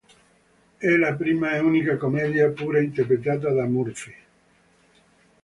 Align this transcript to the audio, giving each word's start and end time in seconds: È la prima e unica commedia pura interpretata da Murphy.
È 0.77 0.87
la 0.95 1.13
prima 1.13 1.53
e 1.55 1.59
unica 1.59 1.95
commedia 1.95 2.49
pura 2.49 2.79
interpretata 2.79 3.51
da 3.51 3.65
Murphy. 3.65 4.15